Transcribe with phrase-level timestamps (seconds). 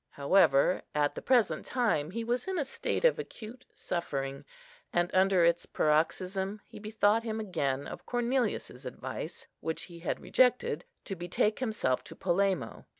[0.09, 4.45] However, at the present time he was in a state of acute suffering,
[4.91, 10.85] and, under its paroxysm, he bethought him again of Cornelius's advice, which he had rejected,
[11.05, 12.87] to betake himself to Polemo.